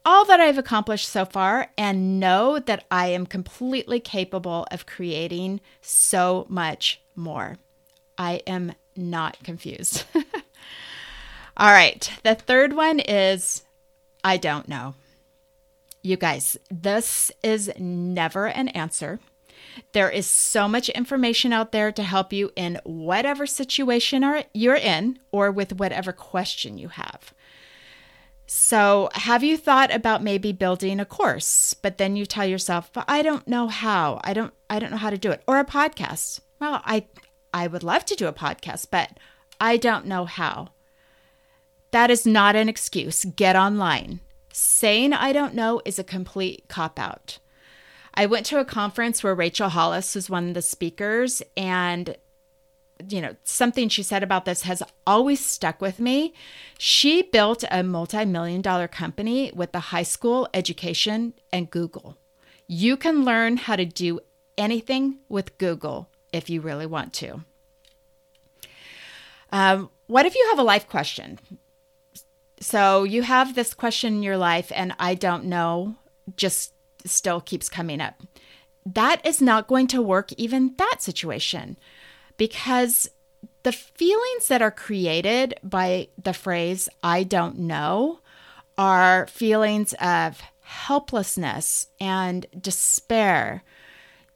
all 0.05 0.25
that 0.25 0.39
I've 0.39 0.57
accomplished 0.57 1.07
so 1.07 1.23
far 1.23 1.67
and 1.77 2.19
know 2.19 2.57
that 2.57 2.85
I 2.89 3.07
am 3.07 3.25
completely 3.25 3.99
capable 3.99 4.65
of 4.71 4.85
creating 4.85 5.61
so 5.81 6.47
much 6.49 7.01
more. 7.15 7.57
I 8.17 8.41
am 8.47 8.73
not 8.95 9.37
confused. 9.43 10.05
all 11.57 11.71
right, 11.71 12.11
the 12.23 12.33
third 12.35 12.73
one 12.73 12.99
is 12.99 13.63
I 14.23 14.37
don't 14.37 14.67
know. 14.67 14.95
You 16.01 16.17
guys, 16.17 16.57
this 16.71 17.31
is 17.43 17.71
never 17.77 18.47
an 18.47 18.69
answer. 18.69 19.19
There 19.91 20.09
is 20.09 20.25
so 20.25 20.67
much 20.67 20.89
information 20.89 21.53
out 21.53 21.71
there 21.71 21.91
to 21.91 22.03
help 22.03 22.33
you 22.33 22.51
in 22.55 22.79
whatever 22.83 23.45
situation 23.45 24.43
you're 24.53 24.75
in 24.75 25.19
or 25.31 25.51
with 25.51 25.73
whatever 25.73 26.11
question 26.11 26.77
you 26.77 26.89
have. 26.89 27.33
So, 28.51 29.09
have 29.13 29.43
you 29.43 29.57
thought 29.57 29.93
about 29.93 30.23
maybe 30.23 30.51
building 30.51 30.99
a 30.99 31.05
course, 31.05 31.75
but 31.75 31.99
then 31.99 32.15
you 32.15 32.25
tell 32.25 32.47
yourself, 32.47 32.91
"But 32.91 33.05
I 33.07 33.21
don't 33.21 33.47
know 33.47 33.67
how. 33.67 34.19
I 34.23 34.33
don't 34.33 34.51
I 34.67 34.79
don't 34.79 34.89
know 34.89 34.97
how 34.97 35.11
to 35.11 35.19
do 35.19 35.29
it." 35.29 35.43
Or 35.45 35.59
a 35.59 35.63
podcast. 35.63 36.39
Well, 36.59 36.81
I 36.83 37.05
I 37.53 37.67
would 37.67 37.83
love 37.83 38.05
to 38.05 38.15
do 38.15 38.25
a 38.25 38.33
podcast, 38.33 38.87
but 38.89 39.11
I 39.61 39.77
don't 39.77 40.07
know 40.07 40.25
how. 40.25 40.69
That 41.91 42.09
is 42.09 42.25
not 42.25 42.55
an 42.55 42.69
excuse. 42.69 43.23
Get 43.23 43.55
online. 43.55 44.19
Saying 44.51 45.13
I 45.13 45.31
don't 45.31 45.53
know 45.53 45.79
is 45.85 45.99
a 45.99 46.03
complete 46.03 46.67
cop 46.67 46.97
out. 46.97 47.37
I 48.15 48.25
went 48.25 48.47
to 48.47 48.59
a 48.59 48.65
conference 48.65 49.23
where 49.23 49.35
Rachel 49.35 49.69
Hollis 49.69 50.15
was 50.15 50.27
one 50.27 50.47
of 50.47 50.53
the 50.55 50.63
speakers, 50.63 51.43
and 51.55 52.15
you 53.07 53.21
know, 53.21 53.35
something 53.43 53.89
she 53.89 54.03
said 54.03 54.23
about 54.23 54.45
this 54.45 54.63
has 54.63 54.83
always 55.07 55.43
stuck 55.43 55.81
with 55.81 55.99
me. 55.99 56.33
She 56.77 57.21
built 57.21 57.63
a 57.71 57.83
multi 57.83 58.25
million 58.25 58.61
dollar 58.61 58.87
company 58.87 59.51
with 59.55 59.71
the 59.71 59.79
high 59.79 60.03
school 60.03 60.47
education 60.53 61.33
and 61.53 61.69
Google. 61.69 62.17
You 62.67 62.97
can 62.97 63.23
learn 63.23 63.57
how 63.57 63.75
to 63.75 63.85
do 63.85 64.19
anything 64.57 65.19
with 65.29 65.57
Google 65.57 66.09
if 66.33 66.49
you 66.49 66.61
really 66.61 66.85
want 66.85 67.13
to. 67.13 67.43
Um, 69.51 69.89
what 70.07 70.25
if 70.25 70.35
you 70.35 70.45
have 70.49 70.59
a 70.59 70.63
life 70.63 70.87
question? 70.87 71.39
So 72.59 73.03
you 73.03 73.23
have 73.23 73.55
this 73.55 73.73
question 73.73 74.15
in 74.15 74.23
your 74.23 74.37
life, 74.37 74.71
and 74.75 74.93
I 74.99 75.15
don't 75.15 75.45
know, 75.45 75.95
just 76.35 76.73
still 77.05 77.39
keeps 77.39 77.69
coming 77.69 78.01
up. 78.01 78.21
That 78.85 79.25
is 79.25 79.41
not 79.41 79.67
going 79.67 79.87
to 79.87 80.01
work, 80.01 80.31
even 80.33 80.75
that 80.77 80.97
situation, 80.99 81.77
because 82.39 83.09
the 83.63 83.71
feelings 83.73 84.47
that 84.47 84.61
are 84.61 84.71
created 84.71 85.59
by 85.61 86.07
the 86.17 86.33
phrase, 86.33 86.87
I 87.03 87.23
don't 87.23 87.59
know, 87.59 88.21
are 88.77 89.27
feelings 89.27 89.93
of 90.01 90.41
helplessness 90.61 91.87
and 91.99 92.45
despair. 92.57 93.63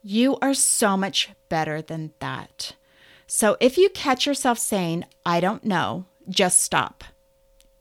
You 0.03 0.38
are 0.41 0.53
so 0.53 0.98
much 0.98 1.29
better 1.48 1.81
than 1.81 2.12
that. 2.19 2.75
So 3.25 3.55
if 3.62 3.77
you 3.77 3.89
catch 3.89 4.25
yourself 4.25 4.60
saying, 4.60 5.05
I 5.25 5.39
don't 5.39 5.63
know, 5.63 6.05
just 6.27 6.62
stop. 6.62 7.05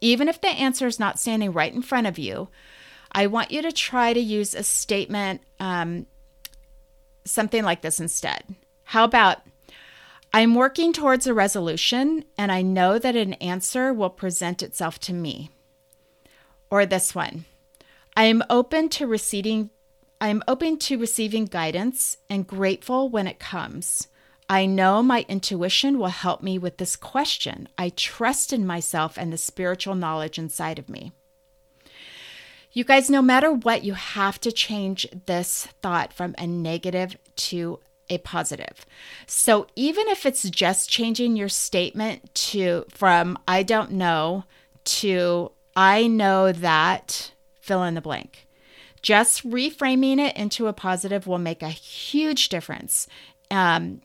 Even 0.01 0.29
if 0.29 0.41
the 0.41 0.49
answer 0.49 0.87
is 0.87 1.01
not 1.01 1.19
standing 1.19 1.53
right 1.53 1.75
in 1.75 1.83
front 1.83 2.07
of 2.07 2.19
you, 2.19 2.49
I 3.11 3.27
want 3.27 3.51
you 3.51 3.61
to 3.63 3.73
try 3.73 4.13
to 4.13 4.21
use 4.21 4.55
a 4.55 4.63
statement, 4.63 5.41
um, 5.59 6.07
something 7.25 7.65
like 7.65 7.83
this 7.83 7.99
instead. 7.99 8.55
How 8.85 9.03
about, 9.03 9.39
I'm 10.35 10.55
working 10.55 10.93
towards 10.95 11.27
a 11.27 11.35
resolution 11.35 12.25
and 12.39 12.51
I 12.51 12.63
know 12.63 12.99
that 12.99 13.17
an 13.17 13.35
answer 13.35 13.93
will 13.93 14.11
present 14.11 14.63
itself 14.63 14.99
to 15.01 15.13
me. 15.13 15.51
Or 16.71 16.87
this 16.87 17.15
one, 17.15 17.45
I 18.17 18.25
am 18.25 18.43
open 18.49 18.89
to 18.91 19.07
receiving 19.07 19.71
I 20.23 20.29
am 20.29 20.45
open 20.47 20.79
to 20.79 20.99
receiving 20.99 21.47
guidance 21.47 22.17
and 22.31 22.47
grateful 22.47 23.09
when 23.09 23.27
it 23.27 23.41
comes. 23.41 24.07
I 24.49 24.67
know 24.67 25.03
my 25.03 25.27
intuition 25.29 25.99
will 25.99 26.09
help 26.09 26.43
me 26.43 26.59
with 26.59 26.77
this 26.77 26.95
question. 26.95 27.69
I 27.77 27.89
trust 27.89 28.53
in 28.53 28.65
myself 28.65 29.19
and 29.19 29.33
the 29.33 29.37
spiritual 29.37 29.97
knowledge 29.97 30.39
inside 30.39 30.79
of 30.79 30.89
me. 30.89 31.11
You 32.71 32.85
guys, 32.85 33.11
no 33.11 33.21
matter 33.21 33.51
what, 33.51 33.83
you 33.83 33.95
have 33.95 34.41
to 34.43 34.53
change 34.53 35.09
this 35.27 35.67
thought 35.83 36.13
from 36.13 36.37
a 36.39 36.47
negative 36.47 37.17
to 37.37 37.81
a 38.09 38.19
positive. 38.19 38.85
So 39.27 39.67
even 39.77 40.09
if 40.09 40.27
it's 40.27 40.49
just 40.51 40.91
changing 40.91 41.37
your 41.37 41.49
statement 41.49 42.35
to 42.35 42.85
from 42.89 43.39
I 43.47 43.63
don't 43.63 43.93
know 43.93 44.45
to 44.85 45.53
I 45.75 46.07
know 46.07 46.53
that 46.53 47.33
fill 47.61 47.83
in 47.85 47.95
the 47.95 48.01
blank. 48.01 48.47
Just 49.01 49.49
reframing 49.49 50.19
it 50.19 50.37
into 50.37 50.69
a 50.69 50.73
positive 50.73 51.27
will 51.27 51.39
make 51.39 51.63
a 51.63 51.69
huge 51.69 52.49
difference. 52.49 53.07
Um, 53.51 54.03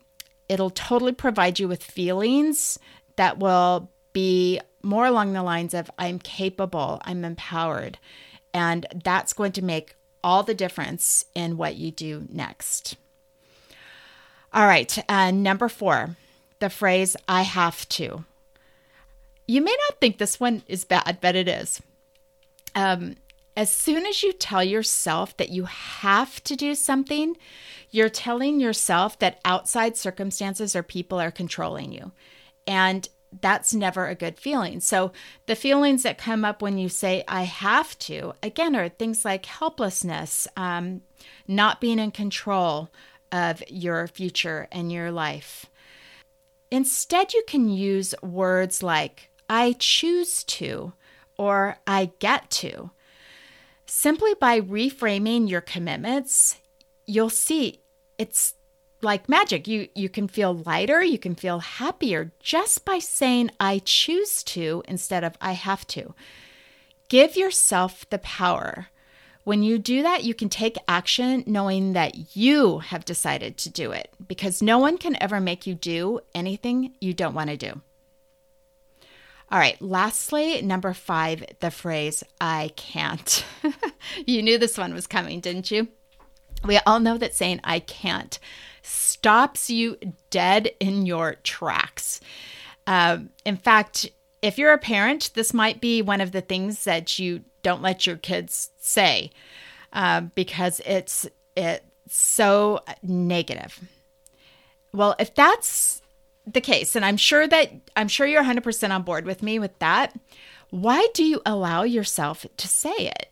it'll 0.48 0.70
totally 0.70 1.12
provide 1.12 1.58
you 1.58 1.68
with 1.68 1.82
feelings 1.82 2.78
that 3.16 3.38
will 3.38 3.90
be 4.12 4.60
more 4.82 5.06
along 5.06 5.32
the 5.32 5.42
lines 5.42 5.74
of 5.74 5.90
I'm 5.98 6.18
capable, 6.18 7.00
I'm 7.04 7.24
empowered. 7.24 7.98
And 8.54 8.86
that's 9.04 9.32
going 9.32 9.52
to 9.52 9.62
make 9.62 9.94
all 10.24 10.42
the 10.42 10.54
difference 10.54 11.24
in 11.34 11.56
what 11.56 11.76
you 11.76 11.90
do 11.90 12.26
next. 12.30 12.96
All 14.52 14.66
right, 14.66 14.98
uh, 15.08 15.30
number 15.30 15.68
four, 15.68 16.16
the 16.58 16.70
phrase 16.70 17.16
I 17.28 17.42
have 17.42 17.88
to. 17.90 18.24
You 19.46 19.62
may 19.62 19.76
not 19.88 20.00
think 20.00 20.18
this 20.18 20.40
one 20.40 20.62
is 20.66 20.84
bad, 20.84 21.18
but 21.20 21.36
it 21.36 21.48
is. 21.48 21.82
Um, 22.74 23.16
as 23.56 23.70
soon 23.70 24.06
as 24.06 24.22
you 24.22 24.32
tell 24.32 24.62
yourself 24.62 25.36
that 25.36 25.50
you 25.50 25.64
have 25.64 26.42
to 26.44 26.56
do 26.56 26.74
something, 26.74 27.36
you're 27.90 28.08
telling 28.08 28.60
yourself 28.60 29.18
that 29.18 29.40
outside 29.44 29.96
circumstances 29.96 30.76
or 30.76 30.82
people 30.82 31.18
are 31.20 31.30
controlling 31.30 31.92
you. 31.92 32.12
And 32.66 33.08
that's 33.40 33.74
never 33.74 34.06
a 34.06 34.14
good 34.14 34.38
feeling. 34.38 34.80
So, 34.80 35.12
the 35.46 35.56
feelings 35.56 36.02
that 36.04 36.16
come 36.16 36.44
up 36.44 36.62
when 36.62 36.78
you 36.78 36.88
say, 36.88 37.24
I 37.28 37.42
have 37.42 37.98
to, 38.00 38.32
again, 38.42 38.74
are 38.74 38.88
things 38.88 39.24
like 39.24 39.44
helplessness, 39.44 40.48
um, 40.56 41.02
not 41.46 41.80
being 41.80 41.98
in 41.98 42.10
control 42.10 42.90
of 43.32 43.62
your 43.68 44.06
future 44.06 44.68
and 44.72 44.92
your 44.92 45.10
life. 45.10 45.66
Instead, 46.70 47.32
you 47.32 47.42
can 47.46 47.68
use 47.68 48.14
words 48.22 48.82
like, 48.82 49.30
I 49.48 49.74
choose 49.78 50.44
to, 50.44 50.92
or 51.38 51.78
I 51.86 52.10
get 52.18 52.50
to. 52.50 52.90
Simply 53.86 54.34
by 54.34 54.60
reframing 54.60 55.48
your 55.48 55.62
commitments, 55.62 56.58
you'll 57.06 57.30
see 57.30 57.80
it's 58.18 58.54
like 59.00 59.28
magic. 59.28 59.66
You 59.66 59.88
you 59.94 60.08
can 60.08 60.28
feel 60.28 60.54
lighter, 60.54 61.02
you 61.02 61.18
can 61.18 61.34
feel 61.34 61.60
happier 61.60 62.32
just 62.40 62.84
by 62.84 62.98
saying 62.98 63.50
I 63.58 63.80
choose 63.84 64.42
to 64.44 64.82
instead 64.86 65.24
of 65.24 65.36
I 65.40 65.52
have 65.52 65.86
to. 65.88 66.14
Give 67.08 67.36
yourself 67.36 68.08
the 68.10 68.18
power. 68.18 68.88
When 69.44 69.62
you 69.62 69.78
do 69.78 70.02
that, 70.02 70.24
you 70.24 70.34
can 70.34 70.48
take 70.48 70.76
action 70.86 71.42
knowing 71.46 71.94
that 71.94 72.36
you 72.36 72.80
have 72.80 73.04
decided 73.04 73.56
to 73.58 73.70
do 73.70 73.92
it 73.92 74.12
because 74.26 74.60
no 74.60 74.78
one 74.78 74.98
can 74.98 75.20
ever 75.22 75.40
make 75.40 75.66
you 75.66 75.74
do 75.74 76.20
anything 76.34 76.94
you 77.00 77.14
don't 77.14 77.34
want 77.34 77.50
to 77.50 77.56
do. 77.56 77.80
All 79.50 79.58
right, 79.58 79.80
lastly, 79.80 80.60
number 80.60 80.92
five, 80.92 81.42
the 81.60 81.70
phrase, 81.70 82.22
I 82.38 82.72
can't. 82.76 83.44
you 84.26 84.42
knew 84.42 84.58
this 84.58 84.76
one 84.76 84.92
was 84.92 85.06
coming, 85.06 85.40
didn't 85.40 85.70
you? 85.70 85.88
We 86.64 86.78
all 86.78 87.00
know 87.00 87.16
that 87.16 87.34
saying, 87.34 87.60
I 87.64 87.78
can't, 87.78 88.38
stops 88.82 89.70
you 89.70 89.96
dead 90.28 90.70
in 90.80 91.06
your 91.06 91.36
tracks. 91.36 92.20
Um, 92.86 93.30
in 93.46 93.56
fact, 93.56 94.10
if 94.42 94.58
you're 94.58 94.72
a 94.72 94.78
parent, 94.78 95.30
this 95.34 95.54
might 95.54 95.80
be 95.80 96.02
one 96.02 96.20
of 96.20 96.32
the 96.32 96.40
things 96.40 96.84
that 96.84 97.18
you 97.18 97.42
don't 97.62 97.82
let 97.82 98.06
your 98.06 98.16
kids 98.16 98.70
say 98.78 99.30
uh, 99.92 100.22
because 100.22 100.80
it's 100.86 101.26
it's 101.56 101.84
so 102.08 102.80
negative. 103.02 103.80
Well, 104.92 105.14
if 105.18 105.34
that's 105.34 106.02
the 106.46 106.60
case, 106.60 106.96
and 106.96 107.04
I'm 107.04 107.16
sure 107.16 107.46
that 107.46 107.72
I'm 107.96 108.08
sure 108.08 108.26
you're 108.26 108.44
100% 108.44 108.90
on 108.90 109.02
board 109.02 109.26
with 109.26 109.42
me 109.42 109.58
with 109.58 109.78
that. 109.78 110.18
Why 110.70 111.08
do 111.14 111.24
you 111.24 111.40
allow 111.46 111.82
yourself 111.82 112.46
to 112.56 112.68
say 112.68 112.90
it? 112.90 113.30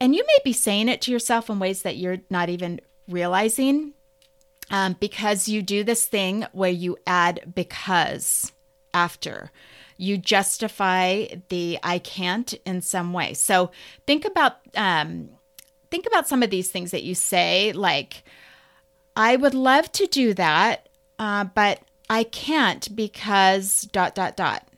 And 0.00 0.14
you 0.14 0.22
may 0.26 0.38
be 0.44 0.52
saying 0.52 0.88
it 0.88 1.00
to 1.02 1.10
yourself 1.10 1.48
in 1.48 1.58
ways 1.58 1.82
that 1.82 1.96
you're 1.96 2.18
not 2.28 2.50
even 2.50 2.80
realizing 3.08 3.94
um, 4.70 4.96
because 5.00 5.48
you 5.48 5.62
do 5.62 5.84
this 5.84 6.06
thing 6.06 6.46
where 6.52 6.70
you 6.70 6.98
add 7.06 7.54
because 7.54 8.52
after. 8.92 9.50
You 9.96 10.18
justify 10.18 11.26
the 11.48 11.78
I 11.82 11.98
can't 11.98 12.52
in 12.64 12.82
some 12.82 13.12
way. 13.12 13.34
So 13.34 13.70
think 14.06 14.24
about 14.24 14.58
um, 14.74 15.30
think 15.90 16.06
about 16.06 16.28
some 16.28 16.42
of 16.42 16.50
these 16.50 16.70
things 16.70 16.90
that 16.90 17.02
you 17.02 17.14
say, 17.14 17.72
like 17.72 18.24
I 19.16 19.36
would 19.36 19.54
love 19.54 19.90
to 19.92 20.06
do 20.06 20.34
that, 20.34 20.88
uh, 21.18 21.44
but 21.44 21.80
I 22.08 22.24
can't 22.24 22.94
because 22.94 23.82
dot, 23.92 24.14
dot, 24.14 24.36
dot. 24.36 24.68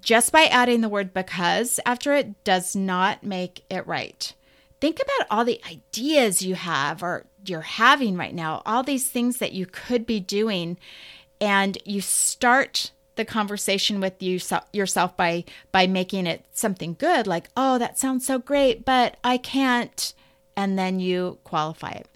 Just 0.00 0.30
by 0.30 0.44
adding 0.44 0.82
the 0.82 0.88
word 0.88 1.12
because 1.12 1.80
after 1.84 2.12
it 2.12 2.44
does 2.44 2.76
not 2.76 3.24
make 3.24 3.64
it 3.70 3.86
right. 3.86 4.32
Think 4.80 5.00
about 5.00 5.26
all 5.30 5.44
the 5.44 5.60
ideas 5.68 6.42
you 6.42 6.54
have 6.54 7.02
or 7.02 7.24
you're 7.44 7.62
having 7.62 8.16
right 8.16 8.34
now, 8.34 8.62
all 8.66 8.82
these 8.82 9.08
things 9.08 9.38
that 9.38 9.52
you 9.52 9.66
could 9.66 10.06
be 10.06 10.20
doing, 10.20 10.76
and 11.40 11.78
you 11.84 12.00
start 12.00 12.92
the 13.16 13.24
conversation 13.24 14.00
with 14.00 14.22
you 14.22 14.38
yourself 14.72 15.16
by 15.16 15.44
by 15.72 15.86
making 15.86 16.26
it 16.26 16.44
something 16.52 16.94
good 16.98 17.26
like 17.26 17.48
oh 17.56 17.78
that 17.78 17.98
sounds 17.98 18.26
so 18.26 18.38
great 18.38 18.84
but 18.84 19.16
i 19.24 19.36
can't 19.36 20.14
and 20.56 20.78
then 20.78 21.00
you 21.00 21.38
qualify 21.44 21.90
it 21.90 22.08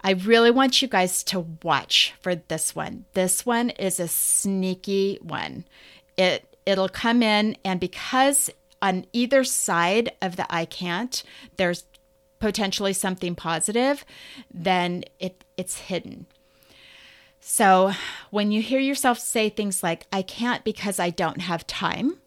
I 0.00 0.12
really 0.12 0.50
want 0.50 0.80
you 0.80 0.88
guys 0.88 1.24
to 1.24 1.40
watch 1.62 2.14
for 2.20 2.34
this 2.36 2.74
one. 2.74 3.04
This 3.14 3.44
one 3.44 3.70
is 3.70 3.98
a 3.98 4.08
sneaky 4.08 5.18
one. 5.22 5.64
It 6.16 6.56
it'll 6.66 6.88
come 6.88 7.22
in 7.22 7.56
and 7.64 7.80
because 7.80 8.50
on 8.80 9.06
either 9.12 9.42
side 9.42 10.12
of 10.22 10.36
the 10.36 10.46
I 10.54 10.64
can't, 10.64 11.22
there's 11.56 11.84
potentially 12.38 12.92
something 12.92 13.34
positive, 13.34 14.04
then 14.52 15.04
it 15.18 15.44
it's 15.56 15.78
hidden. 15.78 16.26
So 17.40 17.92
when 18.30 18.52
you 18.52 18.62
hear 18.62 18.80
yourself 18.80 19.18
say 19.18 19.48
things 19.48 19.82
like, 19.82 20.06
I 20.12 20.22
can't 20.22 20.64
because 20.64 20.98
I 20.98 21.10
don't 21.10 21.40
have 21.40 21.66
time, 21.66 22.18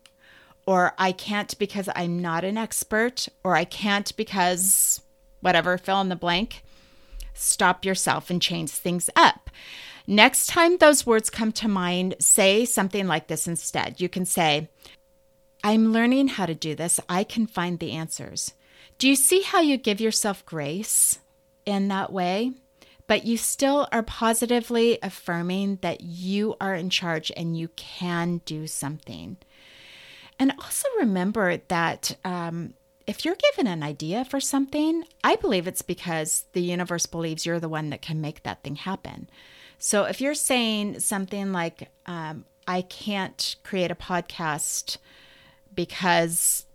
or 0.65 0.93
I 0.97 1.11
can't 1.11 1.57
because 1.59 1.89
I'm 1.95 2.21
not 2.21 2.43
an 2.43 2.57
expert, 2.57 3.27
or 3.43 3.55
I 3.55 3.65
can't 3.65 4.15
because 4.15 5.01
whatever, 5.41 5.77
fill 5.77 6.01
in 6.01 6.09
the 6.09 6.15
blank, 6.15 6.63
stop 7.33 7.85
yourself 7.85 8.29
and 8.29 8.41
change 8.41 8.71
things 8.71 9.09
up. 9.15 9.49
Next 10.07 10.47
time 10.47 10.77
those 10.77 11.05
words 11.05 11.29
come 11.29 11.51
to 11.53 11.67
mind, 11.67 12.15
say 12.19 12.65
something 12.65 13.07
like 13.07 13.27
this 13.27 13.47
instead. 13.47 14.01
You 14.01 14.09
can 14.09 14.25
say, 14.25 14.69
I'm 15.63 15.93
learning 15.93 16.29
how 16.29 16.47
to 16.47 16.55
do 16.55 16.73
this. 16.73 16.99
I 17.07 17.23
can 17.23 17.45
find 17.45 17.79
the 17.79 17.91
answers. 17.91 18.53
Do 18.97 19.07
you 19.07 19.15
see 19.15 19.41
how 19.41 19.61
you 19.61 19.77
give 19.77 20.01
yourself 20.01 20.45
grace 20.45 21.19
in 21.65 21.87
that 21.89 22.11
way? 22.11 22.53
But 23.11 23.25
you 23.25 23.35
still 23.35 23.89
are 23.91 24.03
positively 24.03 24.97
affirming 25.03 25.79
that 25.81 25.99
you 25.99 26.55
are 26.61 26.73
in 26.73 26.89
charge 26.89 27.29
and 27.35 27.57
you 27.57 27.67
can 27.75 28.39
do 28.45 28.67
something. 28.67 29.35
And 30.39 30.53
also 30.57 30.87
remember 30.97 31.57
that 31.67 32.15
um, 32.23 32.73
if 33.05 33.25
you're 33.25 33.35
given 33.35 33.67
an 33.67 33.83
idea 33.83 34.23
for 34.23 34.39
something, 34.39 35.03
I 35.25 35.35
believe 35.35 35.67
it's 35.67 35.81
because 35.81 36.45
the 36.53 36.61
universe 36.61 37.05
believes 37.05 37.45
you're 37.45 37.59
the 37.59 37.67
one 37.67 37.89
that 37.89 38.01
can 38.01 38.21
make 38.21 38.43
that 38.43 38.63
thing 38.63 38.77
happen. 38.77 39.29
So 39.77 40.05
if 40.05 40.21
you're 40.21 40.33
saying 40.33 41.01
something 41.01 41.51
like, 41.51 41.89
um, 42.05 42.45
I 42.65 42.81
can't 42.81 43.57
create 43.65 43.91
a 43.91 43.95
podcast 43.95 44.99
because, 45.75 46.65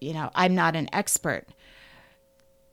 you 0.00 0.12
know, 0.12 0.30
I'm 0.36 0.54
not 0.54 0.76
an 0.76 0.88
expert. 0.92 1.48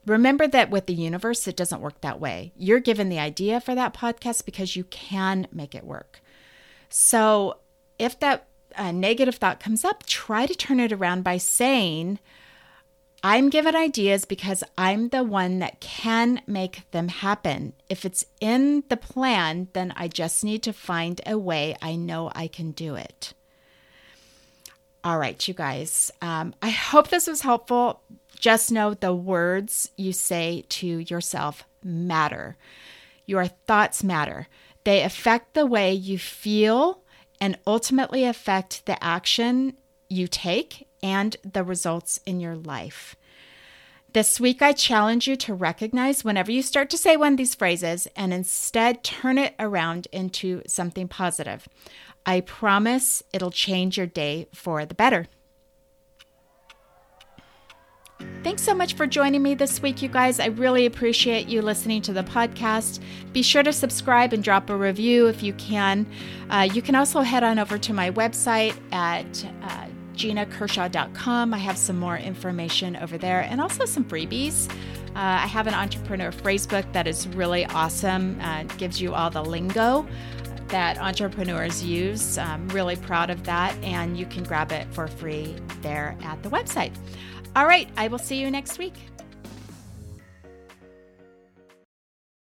Remember 0.06 0.48
that 0.48 0.70
with 0.70 0.86
the 0.86 0.94
universe, 0.94 1.48
it 1.48 1.56
doesn't 1.56 1.82
work 1.82 2.00
that 2.02 2.20
way. 2.20 2.54
You're 2.56 2.80
given 2.80 3.10
the 3.10 3.20
idea 3.20 3.60
for 3.60 3.74
that 3.74 3.94
podcast 3.94 4.46
because 4.46 4.76
you 4.76 4.84
can 4.86 5.48
make 5.52 5.74
it 5.74 5.84
work. 5.84 6.22
So 6.90 7.58
if 7.98 8.20
that 8.20 8.48
uh, 8.76 8.92
negative 8.92 9.36
thought 9.36 9.60
comes 9.60 9.84
up, 9.84 10.06
try 10.06 10.46
to 10.46 10.54
turn 10.54 10.80
it 10.80 10.92
around 10.92 11.24
by 11.24 11.38
saying, 11.38 12.20
I'm 13.24 13.50
given 13.50 13.76
ideas 13.76 14.26
because 14.26 14.64
I'm 14.78 15.10
the 15.10 15.24
one 15.24 15.58
that 15.58 15.80
can 15.80 16.42
make 16.46 16.90
them 16.92 17.08
happen. 17.08 17.74
If 17.90 18.06
it's 18.06 18.26
in 18.40 18.84
the 18.90 18.98
plan, 18.98 19.70
then 19.74 19.92
I 19.96 20.08
just 20.08 20.44
need 20.44 20.62
to 20.64 20.74
find 20.74 21.20
a 21.26 21.36
way 21.36 21.76
I 21.82 21.96
know 21.96 22.32
I 22.36 22.48
can 22.48 22.70
do 22.70 22.94
it. 22.94 23.34
All 25.04 25.18
right, 25.18 25.48
you 25.48 25.56
guys. 25.56 26.12
Um, 26.22 26.54
I 26.62 26.70
hope 26.70 27.08
this 27.08 27.26
was 27.26 27.42
helpful. 27.42 28.02
Just 28.46 28.72
know 28.72 28.94
the 28.94 29.12
words 29.12 29.90
you 29.98 30.14
say 30.14 30.66
to 30.70 30.86
yourself 30.86 31.64
matter. 31.84 32.58
Your 33.26 33.48
thoughts 33.48 34.04
matter. 34.04 34.46
They 34.84 35.02
affect 35.02 35.56
the 35.56 35.66
way 35.66 35.92
you 35.92 36.20
feel 36.20 37.02
and 37.42 37.58
ultimately 37.66 38.24
affect 38.24 38.86
the 38.86 39.04
action 39.04 39.74
you 40.10 40.28
take 40.28 40.88
and 41.02 41.36
the 41.44 41.64
results 41.64 42.20
in 42.28 42.40
your 42.40 42.56
life. 42.56 43.16
This 44.14 44.40
week, 44.40 44.62
I 44.62 44.74
challenge 44.74 45.28
you 45.28 45.36
to 45.38 45.56
recognize 45.56 46.24
whenever 46.24 46.52
you 46.52 46.62
start 46.62 46.92
to 46.92 47.00
say 47.00 47.18
one 47.18 47.34
of 47.34 47.38
these 47.38 47.56
phrases 47.56 48.08
and 48.16 48.32
instead 48.32 49.04
turn 49.04 49.40
it 49.40 49.56
around 49.58 50.08
into 50.12 50.62
something 50.68 51.08
positive. 51.08 51.68
I 52.28 52.42
promise 52.42 53.24
it'll 53.34 53.50
change 53.50 53.98
your 53.98 54.06
day 54.06 54.46
for 54.54 54.86
the 54.86 54.94
better. 54.94 55.26
Thanks 58.44 58.62
so 58.62 58.74
much 58.74 58.94
for 58.94 59.08
joining 59.08 59.42
me 59.42 59.56
this 59.56 59.82
week, 59.82 60.02
you 60.02 60.08
guys. 60.08 60.40
I 60.40 60.48
really 60.48 60.86
appreciate 60.86 61.48
you 61.48 61.62
listening 61.62 62.02
to 62.04 62.14
the 62.14 62.24
podcast. 62.24 63.02
Be 63.34 63.42
sure 63.42 63.64
to 63.64 63.74
subscribe 63.74 64.34
and 64.34 64.44
drop 64.44 64.70
a 64.70 64.76
review 64.76 65.28
if 65.28 65.44
you 65.44 65.54
can. 65.54 66.06
Uh, 66.50 66.70
you 66.72 66.82
can 66.82 66.96
also 66.96 67.22
head 67.22 67.44
on 67.44 67.60
over 67.60 67.78
to 67.78 67.94
my 67.94 68.12
website 68.12 68.78
at 68.94 69.46
uh, 69.64 69.88
ginakershaw.com. 70.14 71.54
I 71.54 71.58
have 71.58 71.78
some 71.78 71.98
more 71.98 72.18
information 72.18 72.96
over 72.98 73.18
there 73.18 73.42
and 73.42 73.60
also 73.60 73.86
some 73.86 74.06
freebies. 74.06 74.70
Uh, 74.70 74.74
I 75.16 75.48
have 75.48 75.68
an 75.68 75.74
entrepreneur 75.74 76.32
phrase 76.32 76.68
book 76.68 76.86
that 76.94 77.08
is 77.08 77.28
really 77.30 77.66
awesome. 77.66 78.40
Uh, 78.42 78.64
gives 78.78 79.02
you 79.02 79.14
all 79.14 79.30
the 79.30 79.44
lingo 79.44 80.08
that 80.68 80.98
entrepreneurs 80.98 81.84
use. 81.84 82.38
I'm 82.38 82.68
really 82.70 82.96
proud 82.96 83.30
of 83.30 83.44
that, 83.44 83.76
and 83.84 84.18
you 84.18 84.26
can 84.26 84.44
grab 84.44 84.72
it 84.72 84.88
for 84.92 85.08
free 85.08 85.56
there 85.82 86.18
at 86.24 86.42
the 86.44 86.50
website. 86.50 86.92
All 87.56 87.66
right, 87.66 87.88
I 87.96 88.10
will 88.10 88.20
see 88.20 88.42
you 88.42 88.52
next 88.52 88.78
week. 88.78 88.94